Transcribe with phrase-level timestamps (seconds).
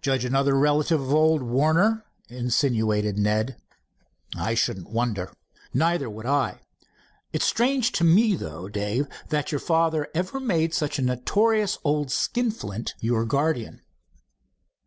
[0.00, 3.60] "Judge another relative of old Warner?" insinuated Ned.
[4.34, 5.30] "I shouldn't wonder."
[5.74, 6.62] "Neither would I.
[7.34, 12.10] It's strange to me, though, Dave, that your father ever made such a notorious old
[12.10, 13.82] skinflint your guardian."